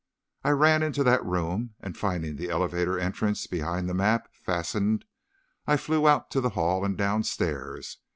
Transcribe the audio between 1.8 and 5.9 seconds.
finding the elevator entrance, behind the map, fastened, I